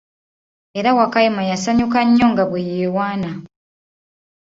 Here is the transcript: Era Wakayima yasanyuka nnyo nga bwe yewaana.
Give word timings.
Era 0.79 0.89
Wakayima 0.97 1.41
yasanyuka 1.51 1.99
nnyo 2.07 2.25
nga 2.31 2.43
bwe 2.49 2.61
yewaana. 2.69 3.29